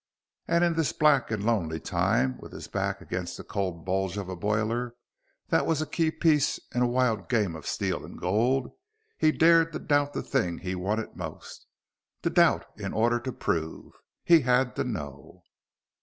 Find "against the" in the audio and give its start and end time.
3.01-3.43